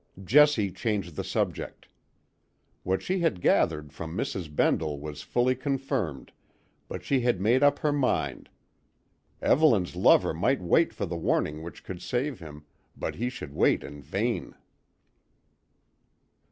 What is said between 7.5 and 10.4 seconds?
up her mind. Evelyn's lover